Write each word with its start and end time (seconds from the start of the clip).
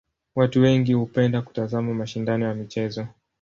Watu 0.35 0.61
wengi 0.61 0.93
hupenda 0.93 1.41
kutazama 1.41 1.93
mashindano 1.93 2.45
ya 2.45 2.53
michezo. 2.53 3.07